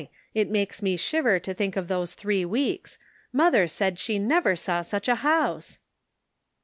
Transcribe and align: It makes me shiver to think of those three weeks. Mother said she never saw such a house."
It 0.33 0.49
makes 0.49 0.81
me 0.81 0.97
shiver 0.97 1.37
to 1.37 1.53
think 1.53 1.75
of 1.75 1.87
those 1.87 2.15
three 2.15 2.43
weeks. 2.43 2.97
Mother 3.31 3.67
said 3.67 3.99
she 3.99 4.17
never 4.17 4.55
saw 4.55 4.81
such 4.81 5.07
a 5.07 5.13
house." 5.21 5.77